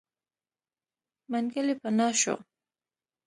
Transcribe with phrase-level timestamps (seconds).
[1.31, 2.35] منګلی پناه شو.